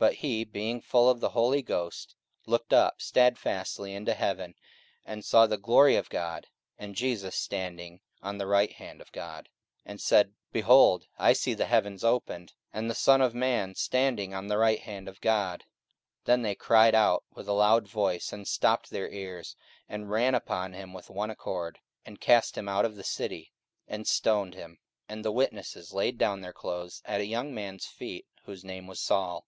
[0.00, 2.14] 44:007:055 But he, being full of the Holy Ghost,
[2.46, 4.54] looked up stedfastly into heaven,
[5.04, 6.46] and saw the glory of God,
[6.78, 9.50] and Jesus standing on the right hand of God,
[9.80, 14.32] 44:007:056 And said, Behold, I see the heavens opened, and the Son of man standing
[14.32, 15.64] on the right hand of God.
[16.24, 19.54] 44:007:057 Then they cried out with a loud voice, and stopped their ears,
[19.86, 21.74] and ran upon him with one accord,
[22.06, 23.52] 44:007:058 And cast him out of the city,
[23.86, 24.78] and stoned him:
[25.10, 28.98] and the witnesses laid down their clothes at a young man's feet, whose name was
[28.98, 29.46] Saul.